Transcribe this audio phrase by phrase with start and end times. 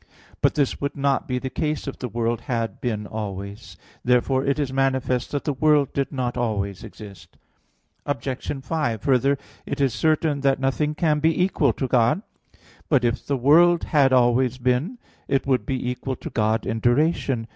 [0.41, 3.77] But this would not be the case if the world had been always.
[4.03, 7.37] Therefore it is manifest that the world did not always exist.
[8.07, 8.63] Obj.
[8.63, 9.37] 5: Further,
[9.67, 12.23] it is certain that nothing can be equal to God.
[12.89, 17.47] But if the world had always been, it would be equal to God in duration.